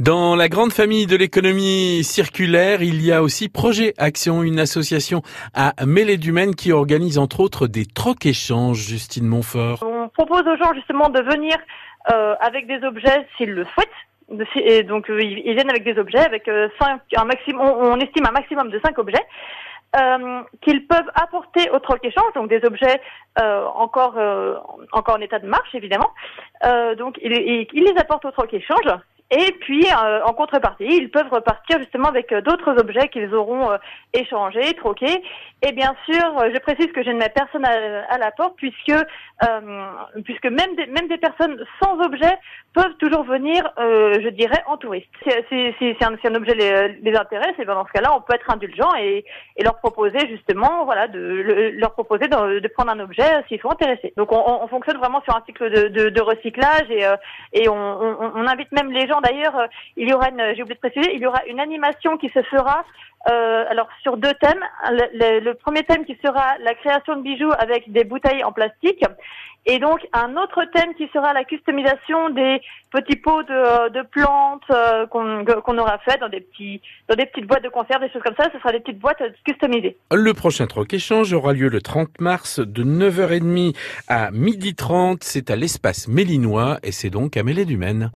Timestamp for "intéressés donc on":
53.70-54.62